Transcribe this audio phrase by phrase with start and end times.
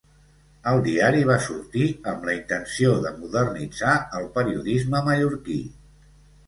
[0.69, 5.63] El diari va sortir amb la intenció de modernitzar el periodisme mallorquí.